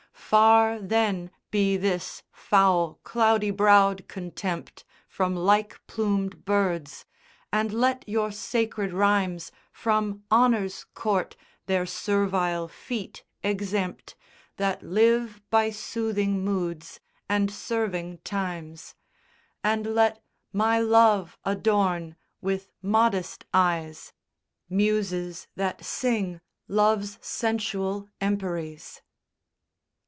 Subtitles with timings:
[0.13, 7.03] Far, then, be this foul cloudy brow'd contempt From like plumed birds:
[7.51, 11.35] and let your sacred rhymes From honour's court
[11.65, 14.15] their servile feet exempt,
[14.55, 18.95] That live by soothing moods, and serving times:
[19.65, 20.23] And let
[20.53, 24.13] my love adorn with modest eyes,
[24.69, 26.39] Muses that sing
[26.69, 29.01] Love's sensual emperies.